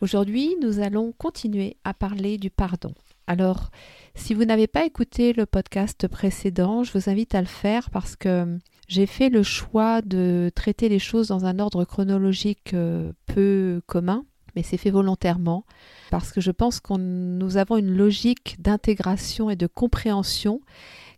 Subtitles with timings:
[0.00, 2.94] Aujourd'hui, nous allons continuer à parler du pardon.
[3.26, 3.70] Alors,
[4.14, 8.14] si vous n'avez pas écouté le podcast précédent, je vous invite à le faire parce
[8.14, 13.82] que j'ai fait le choix de traiter les choses dans un ordre chronologique euh, peu
[13.86, 15.64] commun, mais c'est fait volontairement
[16.10, 20.60] parce que je pense que nous avons une logique d'intégration et de compréhension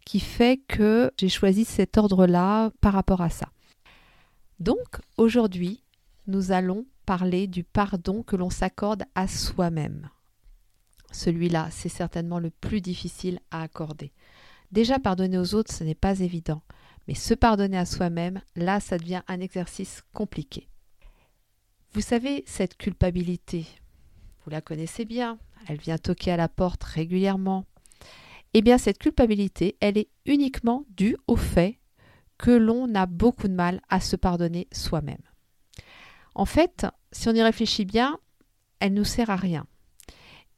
[0.07, 3.51] qui fait que j'ai choisi cet ordre-là par rapport à ça.
[4.59, 5.83] Donc, aujourd'hui,
[6.27, 10.11] nous allons parler du pardon que l'on s'accorde à soi-même.
[11.11, 14.13] Celui-là, c'est certainement le plus difficile à accorder.
[14.71, 16.63] Déjà, pardonner aux autres, ce n'est pas évident.
[17.09, 20.69] Mais se pardonner à soi-même, là, ça devient un exercice compliqué.
[21.95, 23.67] Vous savez, cette culpabilité,
[24.45, 27.65] vous la connaissez bien, elle vient toquer à la porte régulièrement.
[28.55, 31.81] Eh bien, cette culpabilité, elle est uniquement due au fait
[32.39, 35.25] que l'on a beaucoup de mal à se pardonner soi-même.
[36.37, 38.19] En fait, si on y réfléchit bien,
[38.81, 39.67] elle nous sert à rien.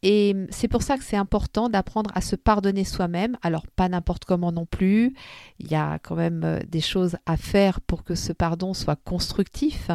[0.03, 3.39] Et c'est pour ça que c'est important d'apprendre à se pardonner soi-même.
[3.42, 5.14] Alors pas n'importe comment non plus.
[5.61, 8.97] Il y a quand même euh, des choses à faire pour que ce pardon soit
[8.97, 9.91] constructif.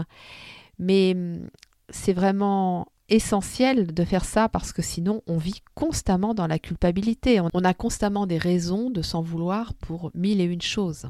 [0.80, 1.50] Mais hum,
[1.90, 7.42] c'est vraiment essentiel de faire ça parce que sinon on vit constamment dans la culpabilité.
[7.54, 11.10] On a constamment des raisons de s'en vouloir pour mille et une choses.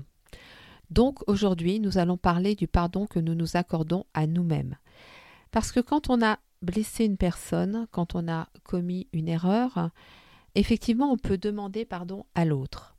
[0.90, 4.75] Donc aujourd'hui, nous allons parler du pardon que nous nous accordons à nous-mêmes.
[5.58, 9.89] Parce que quand on a blessé une personne, quand on a commis une erreur,
[10.53, 12.95] effectivement, on peut demander pardon à l'autre.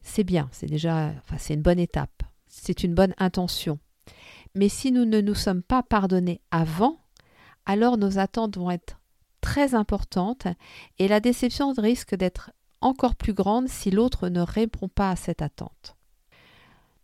[0.00, 3.78] C'est bien, c'est déjà, enfin, c'est une bonne étape, c'est une bonne intention.
[4.54, 6.96] Mais si nous ne nous sommes pas pardonnés avant,
[7.66, 8.98] alors nos attentes vont être
[9.42, 10.46] très importantes
[10.98, 15.42] et la déception risque d'être encore plus grande si l'autre ne répond pas à cette
[15.42, 15.96] attente.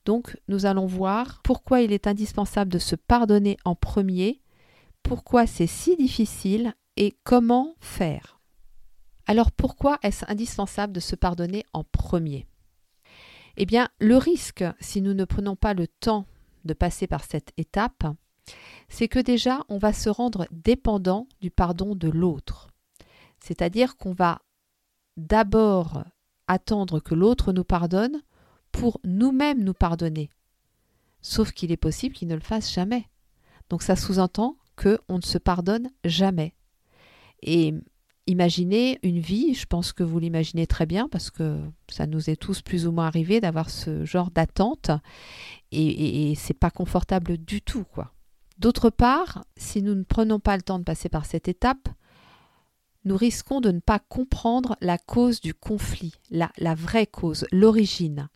[0.08, 4.40] Donc nous allons voir pourquoi il est indispensable de se pardonner en premier,
[5.02, 8.40] pourquoi c'est si difficile et comment faire.
[9.26, 12.46] Alors pourquoi est-ce indispensable de se pardonner en premier?
[13.58, 16.24] Eh bien, le risque, si nous ne prenons pas le temps
[16.64, 18.04] de passer par cette étape,
[18.88, 22.68] c'est que déjà on va se rendre dépendant du pardon de l'autre.
[23.40, 24.40] C'est-à-dire qu'on va
[25.18, 26.02] d'abord
[26.46, 28.22] attendre que l'autre nous pardonne
[28.78, 30.30] pour nous-mêmes nous pardonner.
[31.20, 33.08] Sauf qu'il est possible qu'il ne le fasse jamais.
[33.70, 36.54] Donc ça sous-entend qu'on ne se pardonne jamais.
[37.42, 37.74] Et
[38.28, 42.36] imaginez une vie, je pense que vous l'imaginez très bien parce que ça nous est
[42.36, 44.92] tous plus ou moins arrivé d'avoir ce genre d'attente
[45.72, 48.12] et, et, c'est pas confortable du tout quoi.
[48.58, 51.88] D'autre part, si nous ne prenons pas le temps de passer par cette étape,
[53.04, 58.28] nous risquons de ne pas comprendre la cause du conflit, la, la vraie cause, l'origine.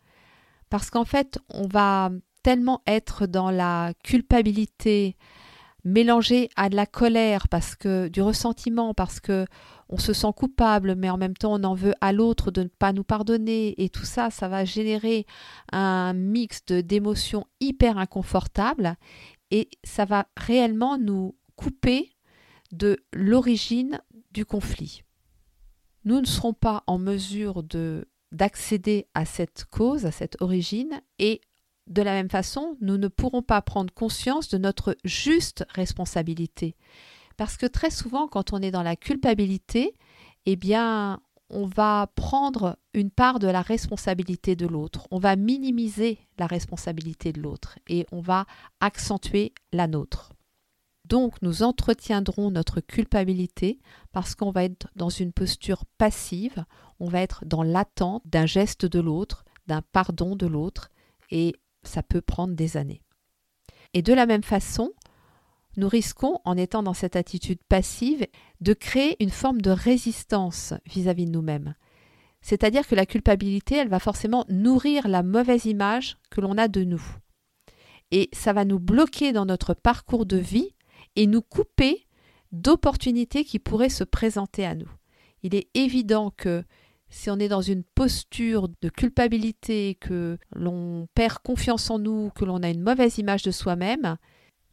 [0.73, 2.09] Parce qu'en fait, on va
[2.41, 5.17] tellement être dans la culpabilité,
[5.83, 9.45] mélangée à de la colère, parce que du ressentiment, parce que
[9.89, 12.69] on se sent coupable, mais en même temps on en veut à l'autre de ne
[12.69, 15.27] pas nous pardonner, et tout ça, ça va générer
[15.71, 18.95] un mix d'émotions hyper inconfortables,
[19.51, 22.15] et ça va réellement nous couper
[22.71, 24.01] de l'origine
[24.31, 25.03] du conflit.
[26.03, 31.41] Nous ne serons pas en mesure de d'accéder à cette cause, à cette origine, et
[31.87, 36.75] de la même façon, nous ne pourrons pas prendre conscience de notre juste responsabilité.
[37.37, 39.93] Parce que très souvent, quand on est dans la culpabilité,
[40.45, 46.19] eh bien, on va prendre une part de la responsabilité de l'autre, on va minimiser
[46.37, 48.45] la responsabilité de l'autre et on va
[48.79, 50.33] accentuer la nôtre.
[51.05, 53.79] Donc nous entretiendrons notre culpabilité
[54.11, 56.65] parce qu'on va être dans une posture passive,
[56.99, 60.89] on va être dans l'attente d'un geste de l'autre, d'un pardon de l'autre,
[61.29, 63.01] et ça peut prendre des années.
[63.93, 64.91] Et de la même façon,
[65.75, 68.25] nous risquons, en étant dans cette attitude passive,
[68.61, 71.75] de créer une forme de résistance vis-à-vis de nous-mêmes.
[72.41, 76.83] C'est-à-dire que la culpabilité, elle va forcément nourrir la mauvaise image que l'on a de
[76.83, 77.03] nous.
[78.11, 80.75] Et ça va nous bloquer dans notre parcours de vie
[81.15, 82.05] et nous couper
[82.51, 84.89] d'opportunités qui pourraient se présenter à nous.
[85.41, 86.63] Il est évident que
[87.09, 92.45] si on est dans une posture de culpabilité, que l'on perd confiance en nous, que
[92.45, 94.17] l'on a une mauvaise image de soi-même,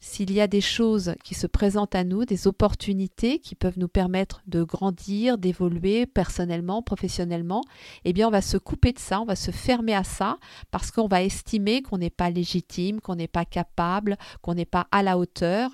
[0.01, 3.89] s'il y a des choses qui se présentent à nous, des opportunités qui peuvent nous
[3.89, 7.63] permettre de grandir, d'évoluer personnellement, professionnellement,
[8.07, 10.39] eh bien on va se couper de ça, on va se fermer à ça
[10.71, 14.89] parce qu'on va estimer qu'on n'est pas légitime, qu'on n'est pas capable, qu'on n'est pas
[14.91, 15.71] à la hauteur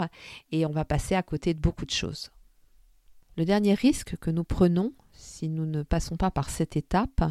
[0.50, 2.30] et on va passer à côté de beaucoup de choses.
[3.36, 7.22] Le dernier risque que nous prenons si nous ne passons pas par cette étape,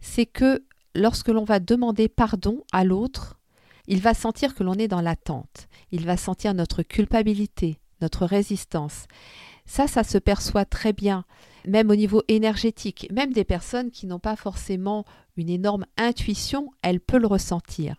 [0.00, 0.64] c'est que
[0.94, 3.38] lorsque l'on va demander pardon à l'autre,
[3.88, 9.06] il va sentir que l'on est dans l'attente, il va sentir notre culpabilité, notre résistance.
[9.64, 11.24] Ça, ça se perçoit très bien,
[11.66, 13.08] même au niveau énergétique.
[13.12, 15.04] Même des personnes qui n'ont pas forcément
[15.36, 17.96] une énorme intuition, elles peuvent le ressentir.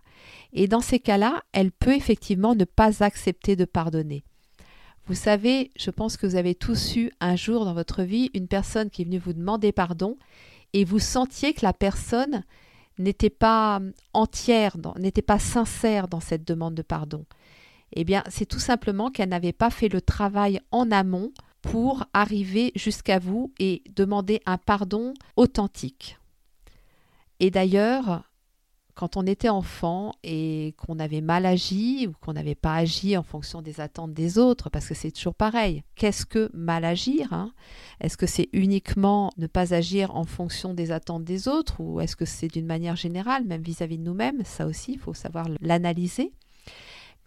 [0.53, 4.23] Et dans ces cas-là, elle peut effectivement ne pas accepter de pardonner.
[5.07, 8.47] Vous savez, je pense que vous avez tous eu un jour dans votre vie une
[8.47, 10.17] personne qui est venue vous demander pardon
[10.73, 12.43] et vous sentiez que la personne
[12.97, 13.79] n'était pas
[14.13, 17.25] entière, n'était pas sincère dans cette demande de pardon.
[17.93, 22.71] Eh bien, c'est tout simplement qu'elle n'avait pas fait le travail en amont pour arriver
[22.75, 26.17] jusqu'à vous et demander un pardon authentique.
[27.39, 28.23] Et d'ailleurs,
[28.97, 33.21] quand on était enfant et qu'on avait mal agi ou qu'on n'avait pas agi en
[33.21, 35.83] fonction des attentes des autres, parce que c'est toujours pareil.
[35.93, 37.53] Qu'est-ce que mal agir hein?
[38.01, 42.15] Est-ce que c'est uniquement ne pas agir en fonction des attentes des autres ou est-ce
[42.15, 44.43] que c'est d'une manière générale, même vis-à-vis de nous-mêmes?
[44.43, 46.33] Ça aussi, il faut savoir l'analyser.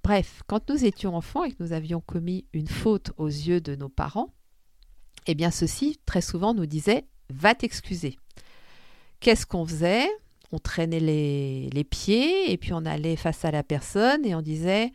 [0.03, 3.77] Bref, quand nous étions enfants et que nous avions commis une faute aux yeux de
[3.77, 4.35] nos parents,
[5.29, 8.19] eh bien ceux-ci, très souvent, nous disaient Va t'excuser.
[9.21, 10.09] Qu'est-ce qu'on faisait?
[10.53, 14.93] On traînait les, pieds et puis on allait face à la personne et on disait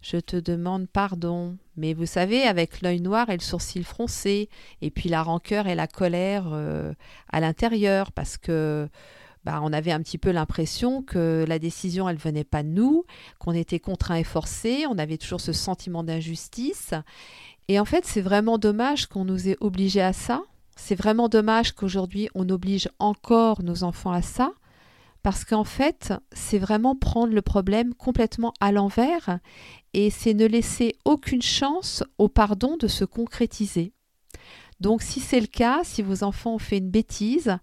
[0.00, 1.56] je te demande pardon.
[1.76, 4.48] Mais vous savez, avec l'œil noir et le sourcil froncé,
[4.80, 6.92] et puis la rancœur et la colère euh,
[7.32, 8.88] à l'intérieur, parce que
[9.44, 13.04] bah, on avait un petit peu l'impression que la décision, elle venait pas de nous,
[13.38, 16.94] qu'on était contraint et forcé, on avait toujours ce sentiment d'injustice.
[17.68, 20.42] Et en fait, c'est vraiment dommage qu'on nous ait obligés à ça.
[20.76, 24.52] C'est vraiment dommage qu'aujourd'hui, on oblige encore nos enfants à ça
[25.22, 29.40] parce qu'en fait, c'est vraiment prendre le problème complètement à l'envers
[29.94, 33.92] et c'est ne laisser aucune chance au pardon de se concrétiser.
[34.80, 37.58] Donc si c'est le cas, si vos enfants ont fait une bêtise,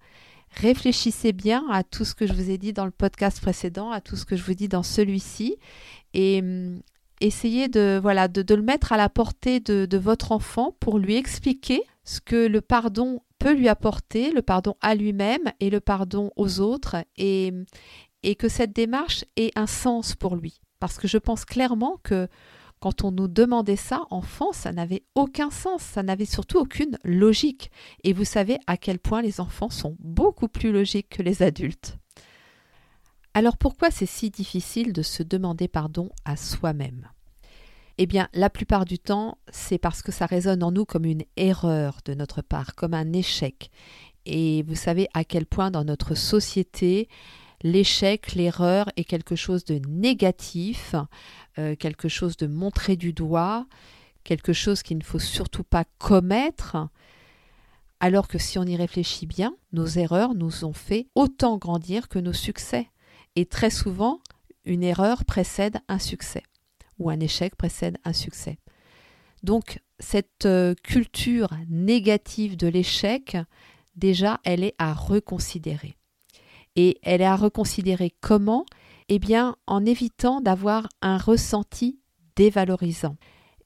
[0.52, 4.02] réfléchissez bien à tout ce que je vous ai dit dans le podcast précédent, à
[4.02, 5.56] tout ce que je vous dis dans celui-ci
[6.13, 6.81] et hum,
[7.22, 11.16] essayez de, voilà, de, le mettre à la portée de, de votre enfant pour lui
[11.16, 13.22] expliquer ce que le pardon
[13.53, 17.51] lui apporter, le pardon à lui-même et le pardon aux autres, et,
[18.24, 20.62] et que cette démarche ait un sens pour lui.
[20.80, 22.27] Parce que je pense clairement que
[22.80, 27.71] quand on nous demandait ça, enfant, ça n'avait aucun sens, ça n'avait surtout aucune logique.
[28.03, 31.97] Et vous savez à quel point les enfants sont beaucoup plus logiques que les adultes.
[33.33, 37.09] Alors pourquoi c'est si difficile de se demander pardon à soi-même?
[37.97, 41.24] Eh bien, la plupart du temps, c'est parce que ça résonne en nous comme une
[41.38, 43.71] erreur de notre part, comme un échec.
[44.25, 47.07] Et vous savez à quel point dans notre société,
[47.62, 50.95] l'échec, l'erreur est quelque chose de négatif,
[51.57, 53.65] euh, quelque chose de montré du doigt,
[54.25, 56.89] quelque chose qu'il ne faut surtout pas commettre.
[58.01, 62.19] Alors que si on y réfléchit bien, nos erreurs nous ont fait autant grandir que
[62.19, 62.89] nos succès.
[63.38, 64.19] Et très souvent,
[64.65, 66.44] une erreur précède un succès
[67.00, 68.57] ou un échec précède un succès.
[69.44, 73.37] Donc cette euh, culture négative de l'échec,
[73.95, 75.97] déjà, elle est à reconsidérer.
[76.75, 78.66] Et elle est à reconsidérer comment?
[79.07, 81.99] Eh bien, en évitant d'avoir un ressenti
[82.35, 83.16] dévalorisant.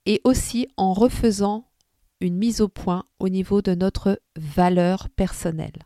[0.06, 1.66] Et aussi en refaisant
[2.20, 5.86] une mise au point au niveau de notre valeur personnelle.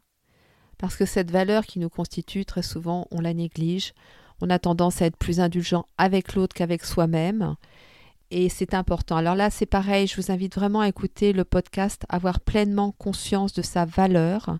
[0.77, 3.93] Parce que cette valeur qui nous constitue, très souvent, on la néglige,
[4.43, 7.55] on a tendance à être plus indulgent avec l'autre qu'avec soi-même.
[8.29, 9.15] Et c'est important.
[9.15, 13.53] Alors là, c'est pareil, je vous invite vraiment à écouter le podcast, avoir pleinement conscience
[13.53, 14.57] de sa valeur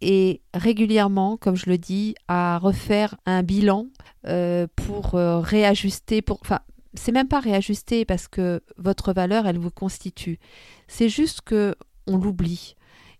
[0.00, 3.86] et régulièrement, comme je le dis, à refaire un bilan
[4.26, 6.58] euh, pour euh, réajuster, enfin,
[6.94, 10.40] c'est même pas réajuster parce que votre valeur, elle vous constitue.
[10.88, 11.76] C'est juste que
[12.08, 12.74] on l'oublie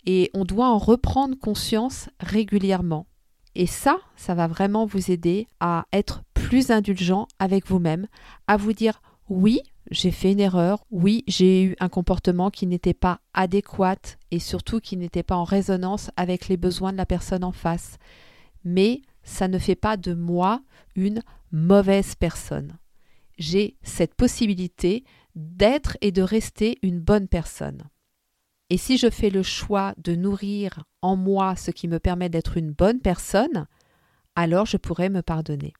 [0.04, 3.06] et on doit en reprendre conscience régulièrement.
[3.54, 8.06] Et ça, ça va vraiment vous aider à être plus indulgent avec vous-même,
[8.46, 12.94] à vous dire oui, j'ai fait une erreur, oui, j'ai eu un comportement qui n'était
[12.94, 17.44] pas adéquat et surtout qui n'était pas en résonance avec les besoins de la personne
[17.44, 17.98] en face.
[18.64, 20.62] Mais ça ne fait pas de moi
[20.96, 22.78] une mauvaise personne.
[23.38, 25.04] J'ai cette possibilité
[25.34, 27.82] d'être et de rester une bonne personne.
[28.72, 32.56] Et si je fais le choix de nourrir en moi ce qui me permet d'être
[32.56, 33.66] une bonne personne,
[34.34, 35.74] alors je pourrai me pardonner.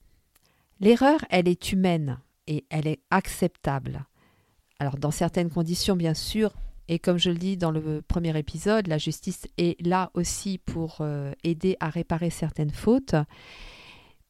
[0.79, 2.19] L'erreur, elle est humaine.
[2.45, 4.05] et elle est acceptable.
[4.77, 6.53] Alors dans certaines conditions bien sûr,
[6.87, 10.97] et comme je le dis dans le premier épisode, la justice est là aussi pour
[10.99, 13.15] euh, aider à réparer certaines fautes.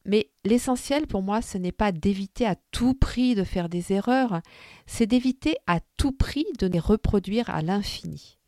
[0.06, 4.40] Mais l'essentiel pour moi, ce n'est pas d'éviter à tout prix de faire des erreurs,
[4.86, 8.38] c'est d'éviter à tout prix de les reproduire à l'infini.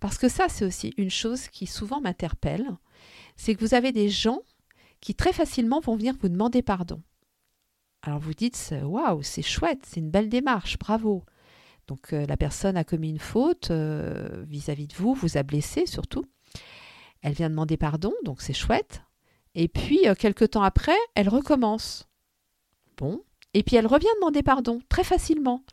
[0.00, 2.66] Parce que ça, c'est aussi une chose qui souvent m'interpelle,
[3.36, 4.40] c'est que vous avez des gens
[5.00, 7.02] qui très facilement vont venir vous demander pardon.
[8.02, 11.24] Alors vous dites, waouh, c'est chouette, c'est une belle démarche, bravo.
[11.88, 15.86] Donc euh, la personne a commis une faute euh, vis-à-vis de vous, vous a blessé
[15.86, 16.24] surtout.
[17.22, 19.02] Elle vient demander pardon, donc c'est chouette.
[19.54, 22.08] Et puis, euh, quelques temps après, elle recommence.
[22.96, 23.24] Bon.
[23.54, 25.64] Et puis, elle revient demander pardon, très facilement.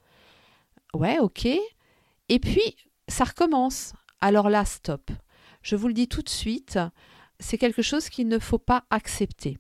[0.94, 1.46] Ouais, ok.
[1.46, 2.76] Et puis,
[3.08, 3.94] ça recommence.
[4.26, 5.12] Alors là, stop.
[5.62, 6.80] Je vous le dis tout de suite,
[7.40, 9.60] c'est quelque chose qu'il ne faut pas accepter.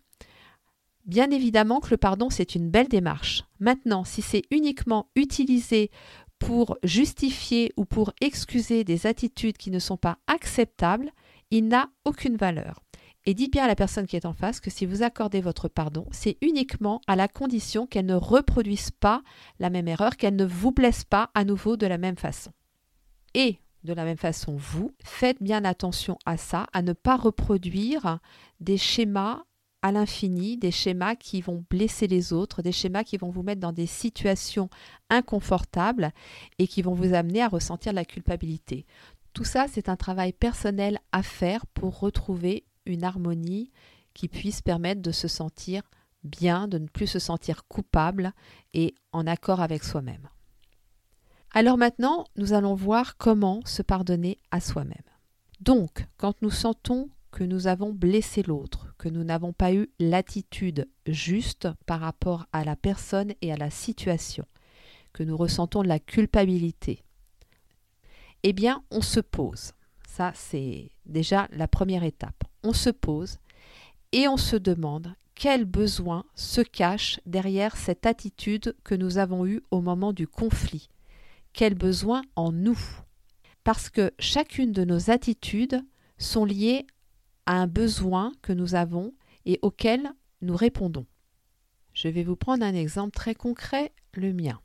[1.05, 3.43] Bien évidemment que le pardon, c'est une belle démarche.
[3.59, 5.91] Maintenant, si c'est uniquement utilisé
[6.39, 11.11] pour justifier ou pour excuser des attitudes qui ne sont pas acceptables,
[11.51, 12.81] il n'a aucune valeur.
[13.27, 15.67] Et dites bien à la personne qui est en face que si vous accordez votre
[15.67, 19.21] pardon, c'est uniquement à la condition qu'elle ne reproduise pas
[19.59, 22.51] la même erreur, qu'elle ne vous blesse pas à nouveau de la même façon.
[23.35, 28.19] Et de la même façon, vous, faites bien attention à ça, à ne pas reproduire
[28.59, 29.43] des schémas
[29.81, 33.61] à l'infini, des schémas qui vont blesser les autres, des schémas qui vont vous mettre
[33.61, 34.69] dans des situations
[35.11, 36.11] inconfortables
[36.57, 38.87] et qui vont vous amener à ressentir la culpabilité.
[39.33, 43.71] Tout ça, c'est un travail personnel à faire pour retrouver une harmonie
[44.15, 45.83] qui puisse permettre de se sentir
[46.23, 48.31] bien, de ne plus se sentir coupable
[48.73, 50.29] et en accord avec soi-même.
[51.57, 54.97] Alors maintenant, nous allons voir comment se pardonner à soi-même.
[55.61, 60.89] Donc, quand nous sentons que nous avons blessé l'autre, que nous n'avons pas eu l'attitude
[61.07, 64.43] juste par rapport à la personne et à la situation,
[65.13, 67.05] que nous ressentons de la culpabilité,
[68.43, 69.71] eh bien, on se pose.
[70.09, 72.43] Ça, c'est déjà la première étape.
[72.63, 73.37] On se pose
[74.11, 79.63] et on se demande quel besoin se cache derrière cette attitude que nous avons eue
[79.71, 80.89] au moment du conflit.
[81.55, 82.77] Quel besoin en nous
[83.63, 85.81] Parce que chacune de nos attitudes
[86.17, 86.85] sont liées
[87.45, 89.13] à un besoin que nous avons
[89.45, 91.05] et auquel nous répondons.
[91.93, 94.59] Je vais vous prendre un exemple très concret, le mien.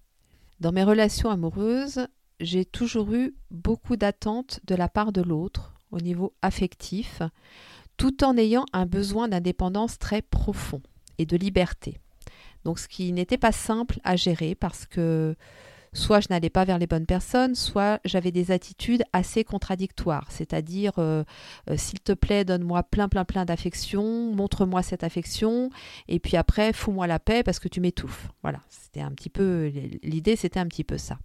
[0.59, 2.09] Dans mes relations amoureuses,
[2.40, 7.23] j'ai toujours eu beaucoup d'attentes de la part de l'autre au niveau affectif,
[7.99, 10.82] tout en ayant un besoin d'indépendance très profond
[11.18, 12.00] et de liberté.
[12.64, 15.37] Donc ce qui n'était pas simple à gérer parce que
[15.92, 20.92] soit je n'allais pas vers les bonnes personnes, soit j'avais des attitudes assez contradictoires, c'est-à-dire
[20.99, 21.25] euh,
[21.68, 25.70] euh, s'il te plaît, donne-moi plein plein plein d'affection, montre-moi cette affection,
[26.09, 28.28] et puis après fous-moi la paix parce que tu m'étouffes.
[28.42, 31.18] Voilà, c'était un petit peu l'idée, c'était un petit peu ça.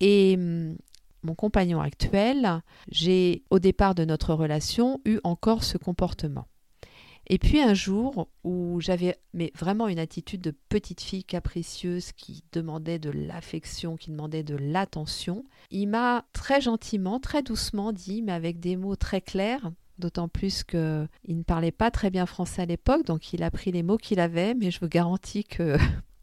[0.00, 0.76] Et hum,
[1.22, 6.46] mon compagnon actuel, j'ai au départ de notre relation eu encore ce comportement.
[7.30, 9.18] Et puis un jour où j'avais
[9.54, 15.44] vraiment une attitude de petite fille capricieuse qui demandait de l'affection, qui demandait de l'attention,
[15.70, 20.64] il m'a très gentiment, très doucement dit, mais avec des mots très clairs, d'autant plus
[20.64, 23.98] qu'il ne parlait pas très bien français à l'époque, donc il a pris les mots
[23.98, 25.76] qu'il avait, mais je vous garantis que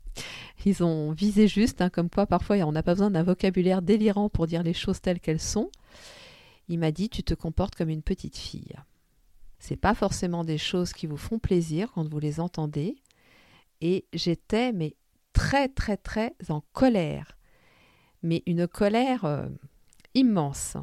[0.66, 4.30] ils ont visé juste, hein, comme quoi parfois on n'a pas besoin d'un vocabulaire délirant
[4.30, 5.70] pour dire les choses telles qu'elles sont.
[6.68, 8.74] Il m'a dit Tu te comportes comme une petite fille.
[9.68, 12.98] C'est pas forcément des choses qui vous font plaisir quand vous les entendez.
[13.82, 14.96] Et j'étais mais
[15.34, 17.36] très très très en colère.
[18.22, 19.48] Mais une colère euh,
[20.14, 20.78] immense.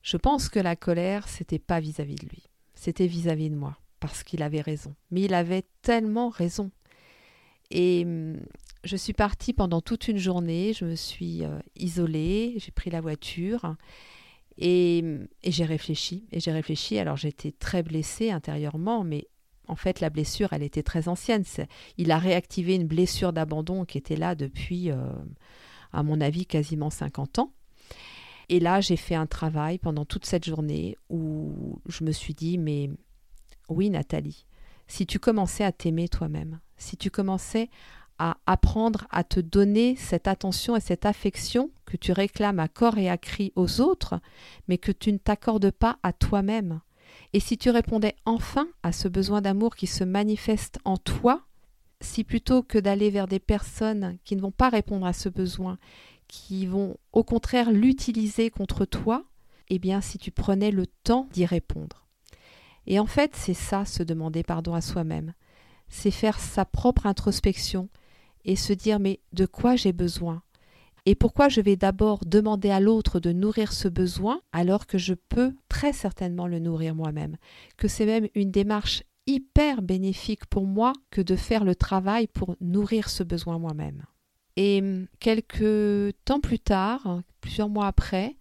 [0.00, 4.22] Je pense que la colère, c'était pas vis-à-vis de lui, c'était vis-à-vis de moi, parce
[4.22, 4.94] qu'il avait raison.
[5.10, 6.70] Mais il avait tellement raison.
[7.70, 8.40] Et hum,
[8.84, 13.02] je suis partie pendant toute une journée, je me suis euh, isolée, j'ai pris la
[13.02, 13.76] voiture
[14.58, 15.04] et,
[15.44, 16.26] j'ai réfléchi.
[16.32, 19.28] Et j'ai réfléchi, alors j'étais très blessée intérieurement, mais
[19.68, 21.44] en fait la blessure, elle était très ancienne.
[21.98, 25.12] Il a réactivé une blessure d'abandon qui était là depuis, euh,
[25.92, 27.52] à mon avis, quasiment 50 ans.
[28.48, 32.58] Et là, j'ai fait un travail pendant toute cette journée où je me suis dit,
[32.58, 32.90] mais
[33.68, 34.46] oui, Nathalie,
[34.86, 37.68] si tu commençais à t'aimer toi-même, si tu commençais
[38.18, 42.98] à apprendre à te donner cette attention et cette affection que tu réclames à corps
[42.98, 44.20] et à cri aux autres,
[44.68, 46.80] mais que tu ne t'accordes pas à toi-même.
[47.32, 51.42] Et si tu répondais enfin à ce besoin d'amour qui se manifeste en toi,
[52.00, 55.78] si plutôt que d'aller vers des personnes qui ne vont pas répondre à ce besoin,
[56.28, 59.24] qui vont au contraire l'utiliser contre toi,
[59.68, 62.06] eh bien si tu prenais le temps d'y répondre.
[62.86, 65.34] Et en fait, c'est ça, se demander pardon à soi-même.
[65.88, 67.88] C'est faire sa propre introspection,
[68.46, 70.42] et se dire mais de quoi j'ai besoin?
[71.04, 75.14] Et pourquoi je vais d'abord demander à l'autre de nourrir ce besoin alors que je
[75.14, 77.36] peux très certainement le nourrir moi-même?
[77.76, 82.56] Que c'est même une démarche hyper bénéfique pour moi que de faire le travail pour
[82.60, 84.04] nourrir ce besoin moi-même.
[84.56, 88.36] Et hum, quelques temps plus tard, plusieurs mois après,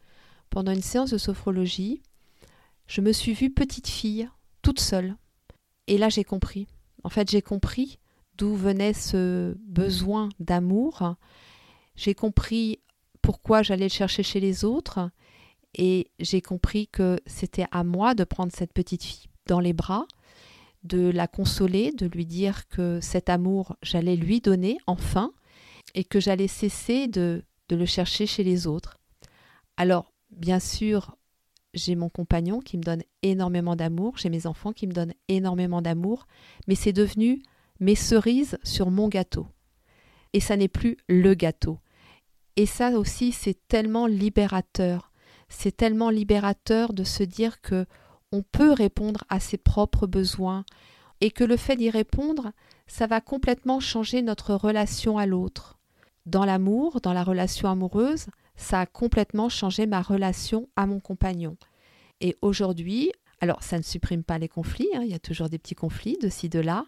[0.50, 2.02] pendant une séance de sophrologie,
[2.88, 4.30] je me suis vue petite fille,
[4.62, 5.16] toute seule.
[5.88, 6.68] Et là, j'ai compris.
[7.04, 8.00] En fait, j'ai compris
[8.38, 11.16] d'où venait ce besoin d'amour.
[11.96, 12.80] J'ai compris
[13.22, 15.10] pourquoi j'allais le chercher chez les autres.
[15.78, 20.06] Et j'ai compris que c'était à moi de prendre cette petite fille dans les bras,
[20.84, 25.34] de la consoler, de lui dire que cet amour, j'allais lui donner enfin,
[25.94, 28.98] et que j'allais cesser de, de le chercher chez les autres.
[29.76, 31.18] Alors, bien sûr,
[31.74, 35.82] j'ai mon compagnon qui me donne énormément d'amour, j'ai mes enfants qui me donnent énormément
[35.82, 36.26] d'amour,
[36.68, 37.44] mais c'est devenu
[37.80, 39.48] mes cerises sur mon gâteau.
[40.34, 41.80] Et ça n'est plus le gâteau.
[42.56, 45.12] Et ça aussi, c'est tellement libérateur.
[45.50, 47.86] C'est tellement libérateur de se dire que
[48.32, 50.66] on peut répondre à ses propres besoins
[51.22, 52.52] et que le fait d'y répondre,
[52.88, 55.80] ça va complètement changer notre relation à l'autre.
[56.26, 61.58] Dans l'amour, dans la relation amoureuse, ça a complètement changé ma relation à mon compagnon.
[62.20, 65.60] Et aujourd'hui, alors ça ne supprime pas les conflits, hein, il y a toujours des
[65.60, 66.86] petits conflits de ci, de là,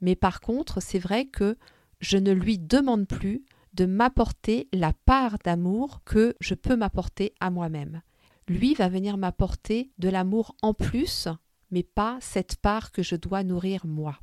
[0.00, 1.56] mais par contre, c'est vrai que
[2.00, 7.50] je ne lui demande plus de m'apporter la part d'amour que je peux m'apporter à
[7.50, 8.02] moi-même.
[8.48, 11.28] Lui va venir m'apporter de l'amour en plus,
[11.70, 14.18] mais pas cette part que je dois nourrir moi.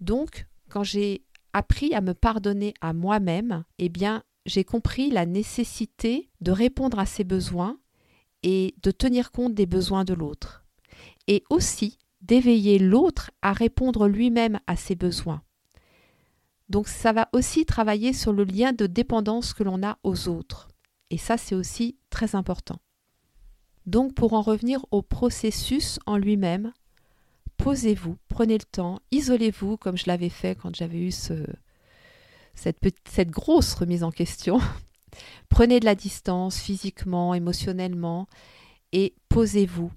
[0.00, 6.28] Donc, quand j'ai appris à me pardonner à moi-même, eh bien, j'ai compris la nécessité
[6.40, 7.78] de répondre à ses besoins
[8.42, 10.64] et de tenir compte des besoins de l'autre.
[11.28, 15.42] Et aussi d'éveiller l'autre à répondre lui-même à ses besoins.
[16.68, 20.68] Donc ça va aussi travailler sur le lien de dépendance que l'on a aux autres.
[21.10, 22.80] Et ça, c'est aussi très important.
[23.86, 26.72] Donc pour en revenir au processus en lui-même,
[27.58, 31.44] posez-vous, prenez le temps, isolez-vous comme je l'avais fait quand j'avais eu ce,
[32.54, 34.60] cette, cette grosse remise en question.
[35.50, 38.26] prenez de la distance physiquement, émotionnellement,
[38.92, 39.92] et posez-vous.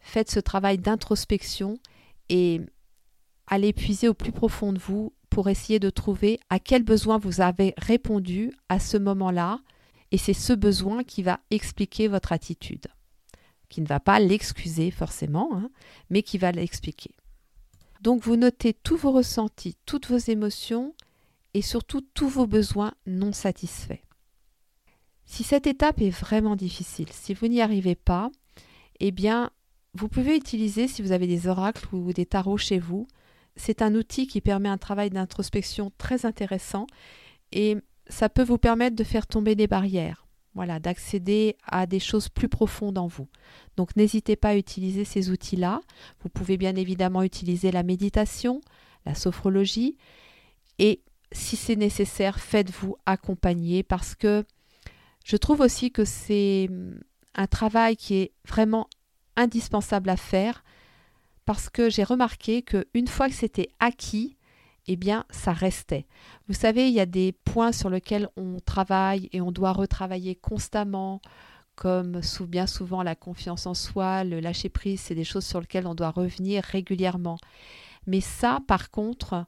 [0.00, 1.78] Faites ce travail d'introspection
[2.28, 2.60] et
[3.46, 7.40] allez puiser au plus profond de vous pour essayer de trouver à quel besoin vous
[7.40, 9.60] avez répondu à ce moment-là.
[10.10, 12.88] Et c'est ce besoin qui va expliquer votre attitude
[13.68, 15.70] qui ne va pas l'excuser forcément, hein,
[16.10, 17.14] mais qui va l'expliquer.
[18.00, 20.94] Donc vous notez tous vos ressentis, toutes vos émotions
[21.54, 24.02] et surtout tous vos besoins non satisfaits.
[25.26, 28.30] Si cette étape est vraiment difficile, si vous n'y arrivez pas,
[29.00, 29.50] eh bien,
[29.94, 33.06] vous pouvez utiliser, si vous avez des oracles ou des tarots chez vous,
[33.56, 36.86] c'est un outil qui permet un travail d'introspection très intéressant
[37.52, 37.76] et
[38.08, 42.48] ça peut vous permettre de faire tomber des barrières voilà, d'accéder à des choses plus
[42.48, 43.28] profondes en vous.
[43.76, 45.80] Donc n'hésitez pas à utiliser ces outils-là.
[46.20, 48.60] Vous pouvez bien évidemment utiliser la méditation,
[49.06, 49.96] la sophrologie,
[50.80, 54.44] et si c'est nécessaire, faites-vous accompagner parce que
[55.24, 56.98] je trouve aussi que c'est hum,
[57.36, 58.88] un travail qui est vraiment
[59.38, 60.64] indispensable à faire
[61.46, 64.36] parce que j'ai remarqué qu'une fois que c'était acquis,
[64.86, 66.06] eh bien, ça restait.
[66.46, 70.34] Vous savez, il y a des points sur lesquels on travaille et on doit retravailler
[70.34, 71.22] constamment,
[71.74, 75.86] comme bien souvent la confiance en soi, le lâcher prise, c'est des choses sur lesquelles
[75.86, 77.38] on doit revenir régulièrement.
[78.06, 79.46] Mais ça, par contre,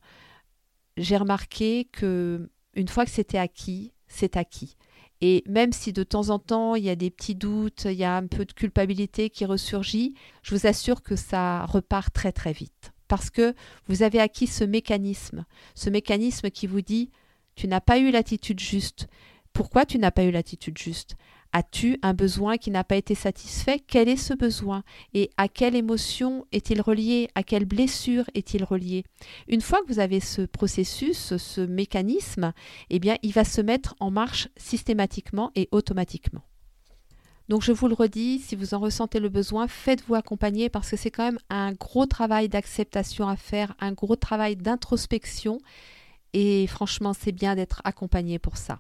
[0.97, 4.77] j'ai remarqué que une fois que c'était acquis, c'est acquis.
[5.21, 8.05] Et même si de temps en temps il y a des petits doutes, il y
[8.05, 12.53] a un peu de culpabilité qui ressurgit, je vous assure que ça repart très très
[12.53, 12.93] vite.
[13.09, 13.55] Parce que
[13.87, 17.11] vous avez acquis ce mécanisme, ce mécanisme qui vous dit
[17.57, 19.09] tu n'as pas eu l'attitude juste.
[19.53, 21.17] Pourquoi tu n'as pas eu l'attitude juste?
[21.53, 23.81] As-tu un besoin qui n'a pas été satisfait?
[23.85, 24.85] Quel est ce besoin?
[25.15, 27.29] Et à quelle émotion est-il relié?
[27.35, 29.05] À quelle blessure est-il relié?
[29.49, 32.53] Une fois que vous avez ce processus, ce mécanisme,
[32.89, 36.43] eh bien, il va se mettre en marche systématiquement et automatiquement.
[37.49, 40.97] Donc je vous le redis, si vous en ressentez le besoin, faites-vous accompagner parce que
[40.97, 45.59] c'est quand même un gros travail d'acceptation à faire, un gros travail d'introspection.
[46.33, 48.79] Et franchement c'est bien d'être accompagné pour ça.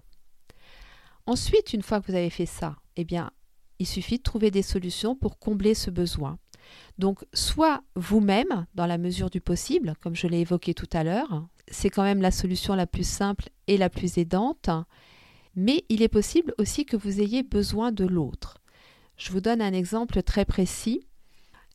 [1.31, 3.31] Ensuite, une fois que vous avez fait ça, eh bien,
[3.79, 6.41] il suffit de trouver des solutions pour combler ce besoin.
[6.99, 11.47] Donc, soit vous-même, dans la mesure du possible, comme je l'ai évoqué tout à l'heure,
[11.69, 14.71] c'est quand même la solution la plus simple et la plus aidante,
[15.55, 18.59] mais il est possible aussi que vous ayez besoin de l'autre.
[19.17, 21.07] Je vous donne un exemple très précis.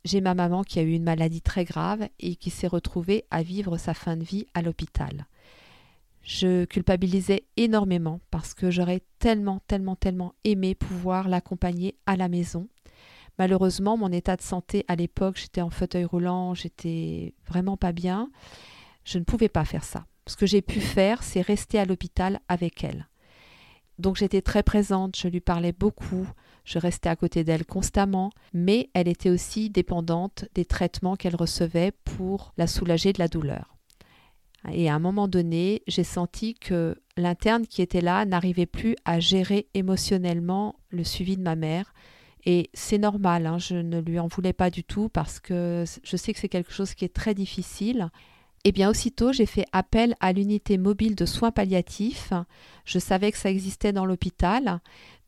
[0.04, 3.42] J'ai ma maman qui a eu une maladie très grave et qui s'est retrouvée à
[3.42, 5.28] vivre sa fin de vie à l'hôpital.
[6.26, 12.68] Je culpabilisais énormément parce que j'aurais tellement, tellement, tellement aimé pouvoir l'accompagner à la maison.
[13.38, 18.32] Malheureusement, mon état de santé à l'époque, j'étais en fauteuil roulant, j'étais vraiment pas bien.
[19.04, 20.08] Je ne pouvais pas faire ça.
[20.26, 23.08] Ce que j'ai pu faire, c'est rester à l'hôpital avec elle.
[24.00, 26.28] Donc j'étais très présente, je lui parlais beaucoup,
[26.64, 31.92] je restais à côté d'elle constamment, mais elle était aussi dépendante des traitements qu'elle recevait
[31.92, 33.75] pour la soulager de la douleur.
[34.72, 39.20] Et à un moment donné, j'ai senti que l'interne qui était là n'arrivait plus à
[39.20, 41.94] gérer émotionnellement le suivi de ma mère.
[42.46, 46.18] Et c'est normal, hein, je ne lui en voulais pas du tout parce que je
[46.18, 48.10] sais que c'est quelque chose qui est très difficile.
[48.64, 52.34] Et eh bien aussitôt, j'ai fait appel à l'unité mobile de soins palliatifs.
[52.84, 54.80] Je savais que ça existait dans l'hôpital,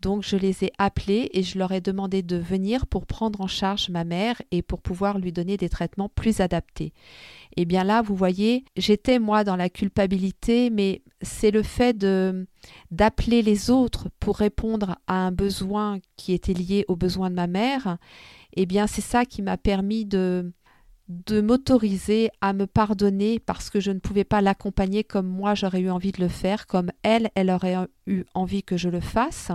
[0.02, 3.48] donc je les ai appelés et je leur ai demandé de venir pour prendre en
[3.48, 6.94] charge ma mère et pour pouvoir lui donner des traitements plus adaptés.
[7.56, 11.98] Et eh bien là, vous voyez, j'étais moi dans la culpabilité, mais c'est le fait
[11.98, 12.48] de
[12.92, 17.48] d'appeler les autres pour répondre à un besoin qui était lié aux besoins de ma
[17.48, 17.98] mère.
[18.56, 20.52] Eh bien, c'est ça qui m'a permis de
[21.08, 25.82] de m'autoriser à me pardonner parce que je ne pouvais pas l'accompagner comme moi j'aurais
[25.82, 29.52] eu envie de le faire, comme elle, elle aurait eu envie que je le fasse.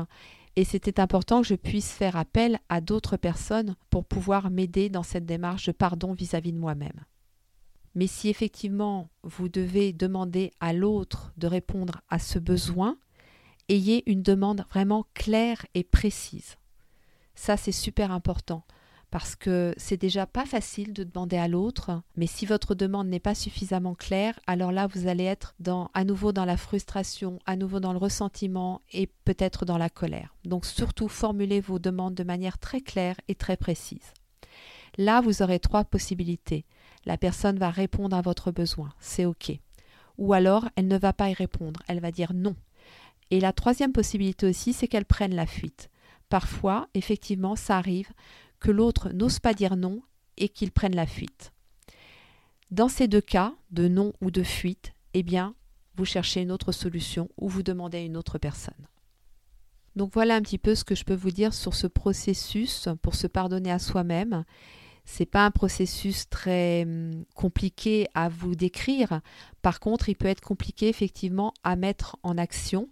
[0.57, 5.03] Et c'était important que je puisse faire appel à d'autres personnes pour pouvoir m'aider dans
[5.03, 7.05] cette démarche de pardon vis-à-vis de moi-même.
[7.95, 12.97] Mais si effectivement vous devez demander à l'autre de répondre à ce besoin,
[13.69, 16.57] ayez une demande vraiment claire et précise.
[17.35, 18.65] Ça, c'est super important
[19.13, 23.21] parce que c'est déjà pas facile de demander à l'autre, mais si votre demande n'est
[23.21, 25.55] pas suffisamment claire, alors là vous allez être
[25.93, 30.35] à nouveau dans la frustration, à nouveau dans le ressentiment et peut-être dans la colère.
[30.47, 34.15] Donc surtout formulez vos demandes de manière très claire et très précise.
[34.97, 36.65] Là, vous aurez trois possibilités.
[37.05, 39.53] La personne va répondre à votre besoin, c'est OK.
[40.17, 42.57] Ou alors, elle ne va pas y répondre, elle va dire non.
[43.31, 45.91] Et la troisième possibilité aussi, c'est qu'elle prenne la fuite.
[46.31, 48.09] Parfois, effectivement, ça arrive
[48.63, 50.01] que l'autre n'ose pas dire non
[50.37, 51.53] et qu'il prenne la fuite.
[52.71, 55.55] Dans ces deux cas, de non ou de fuite, eh bien,
[55.97, 58.87] vous cherchez une autre solution ou vous demandez à une autre personne.
[59.97, 63.15] Donc voilà un petit peu ce que je peux vous dire sur ce processus pour
[63.15, 64.45] se pardonner à soi-même.
[65.05, 69.21] C'est pas un processus très hum, compliqué à vous décrire.
[69.61, 72.89] Par contre, il peut être compliqué effectivement à mettre en action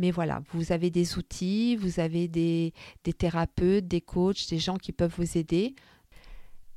[0.00, 2.72] mais voilà, vous avez des outils, vous avez des,
[3.18, 5.74] thérapeutes, des coachs, des gens qui peuvent vous aider.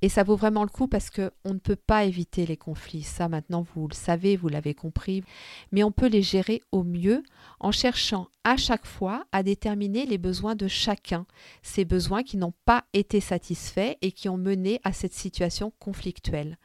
[0.02, 3.04] Et ça vaut vraiment le coup parce qu'on ne peut pas éviter les conflits.
[3.04, 5.24] Ça, maintenant, vous le savez, vous l'avez compris.
[5.72, 7.24] Mais on peut les gérer au mieux
[7.62, 11.26] en cherchant à chaque fois à déterminer les besoins de chacun,
[11.62, 16.58] ces besoins qui n'ont pas été satisfaits et qui ont mené à cette situation conflictuelle.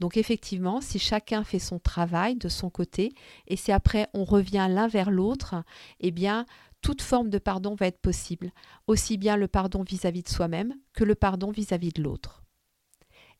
[0.00, 3.12] Donc effectivement, si chacun fait son travail de son côté
[3.46, 5.56] et si après on revient l'un vers l'autre,
[6.00, 6.46] eh bien
[6.80, 8.52] toute forme de pardon va être possible,
[8.86, 12.44] aussi bien le pardon vis-à-vis de soi-même que le pardon vis-à-vis de l'autre.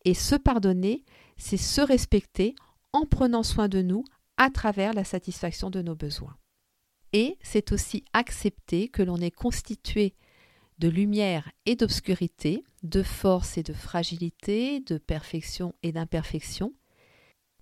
[0.04, 1.04] Et se pardonner,
[1.36, 2.54] c'est se respecter
[2.92, 4.04] en prenant soin de nous
[4.36, 6.36] à travers la satisfaction de nos besoins.
[7.12, 10.14] Et c'est aussi accepter que l'on est constitué
[10.78, 16.72] de lumière et d'obscurité, de force et de fragilité, de perfection et d'imperfection.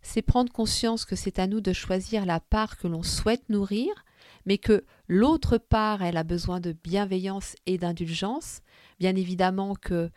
[0.02, 3.92] C'est prendre conscience que c'est à nous de choisir la part que l'on souhaite nourrir,
[4.44, 8.60] mais que l'autre part, elle a besoin de bienveillance et d'indulgence.
[9.00, 10.10] Bien évidemment que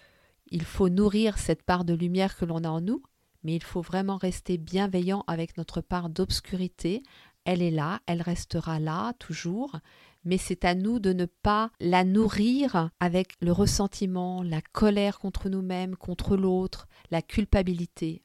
[0.51, 3.03] il faut nourrir cette part de lumière que l'on a en nous,
[3.43, 7.03] mais il faut vraiment rester bienveillant avec notre part d'obscurité.
[7.45, 9.79] Elle est là, elle restera là toujours,
[10.23, 15.49] mais c'est à nous de ne pas la nourrir avec le ressentiment, la colère contre
[15.49, 18.23] nous-mêmes, contre l'autre, la culpabilité.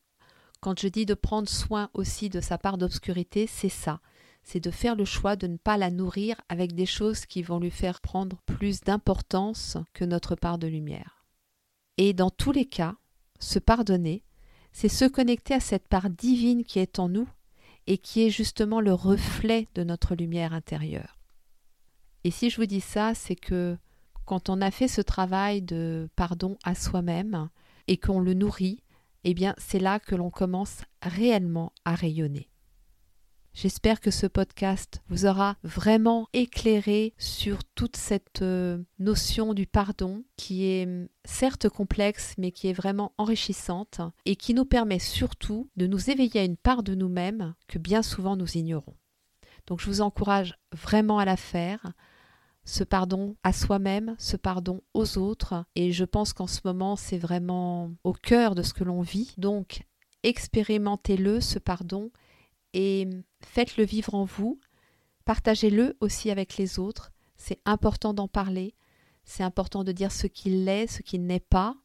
[0.60, 4.00] Quand je dis de prendre soin aussi de sa part d'obscurité, c'est ça.
[4.42, 7.58] C'est de faire le choix de ne pas la nourrir avec des choses qui vont
[7.58, 11.24] lui faire prendre plus d'importance que notre part de lumière.
[11.96, 12.96] Et dans tous les cas,
[13.40, 14.24] se pardonner,
[14.72, 17.28] c'est se connecter à cette part divine qui est en nous
[17.86, 21.13] et qui est justement le reflet de notre lumière intérieure.
[22.24, 23.76] Et si je vous dis ça, c'est que
[24.24, 27.50] quand on a fait ce travail de pardon à soi-même
[27.86, 28.82] et qu'on le nourrit,
[29.24, 32.48] eh bien c'est là que l'on commence réellement à rayonner.
[33.52, 40.24] J'espère que ce podcast vous aura vraiment éclairé sur toute cette euh, notion du pardon
[40.36, 45.70] qui est hum, certes complexe mais qui est vraiment enrichissante et qui nous permet surtout
[45.76, 48.96] de nous éveiller à une part de nous-mêmes que bien souvent nous ignorons.
[49.68, 51.92] Donc je vous encourage vraiment à la faire,
[52.64, 55.64] ce pardon à soi-même, ce pardon aux autres.
[55.74, 59.34] Et je pense qu'en ce moment, c'est vraiment au cœur de ce que l'on vit.
[59.36, 59.82] Donc,
[60.22, 62.10] expérimentez-le, ce pardon,
[62.72, 63.08] et
[63.40, 64.58] faites-le vivre en vous.
[65.24, 67.12] Partagez-le aussi avec les autres.
[67.36, 68.74] C'est important d'en parler.
[69.24, 71.76] C'est important de dire ce qu'il est, ce qu'il n'est pas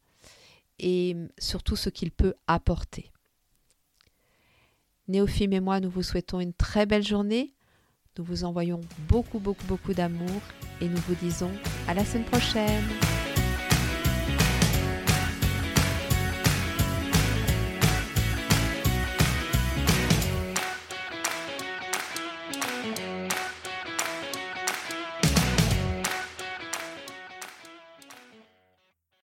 [0.79, 3.11] et surtout ce qu'il peut apporter.
[5.07, 7.53] Néophime et moi, nous vous souhaitons une très belle journée.
[8.19, 10.41] Nous vous envoyons beaucoup, beaucoup, beaucoup d'amour
[10.81, 11.51] et nous vous disons
[11.87, 12.83] à la semaine prochaine.